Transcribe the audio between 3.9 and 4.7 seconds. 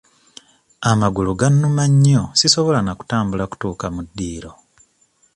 mu ddiiro.